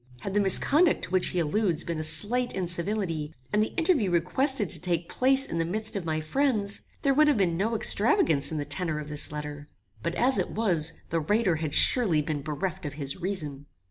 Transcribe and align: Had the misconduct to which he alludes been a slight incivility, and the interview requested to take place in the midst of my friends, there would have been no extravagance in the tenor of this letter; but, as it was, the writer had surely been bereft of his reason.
Had 0.21 0.33
the 0.33 0.39
misconduct 0.39 1.03
to 1.03 1.09
which 1.11 1.27
he 1.27 1.37
alludes 1.37 1.83
been 1.83 1.99
a 1.99 2.03
slight 2.03 2.53
incivility, 2.55 3.35
and 3.53 3.61
the 3.61 3.75
interview 3.75 4.09
requested 4.09 4.67
to 4.71 4.79
take 4.81 5.07
place 5.07 5.45
in 5.45 5.59
the 5.59 5.63
midst 5.63 5.95
of 5.95 6.05
my 6.05 6.19
friends, 6.21 6.81
there 7.03 7.13
would 7.13 7.27
have 7.27 7.37
been 7.37 7.55
no 7.55 7.75
extravagance 7.75 8.51
in 8.51 8.57
the 8.57 8.65
tenor 8.65 8.97
of 8.99 9.09
this 9.09 9.31
letter; 9.31 9.67
but, 10.01 10.15
as 10.15 10.39
it 10.39 10.49
was, 10.49 10.93
the 11.11 11.19
writer 11.19 11.57
had 11.57 11.75
surely 11.75 12.19
been 12.19 12.41
bereft 12.41 12.83
of 12.83 12.93
his 12.95 13.17
reason. 13.21 13.67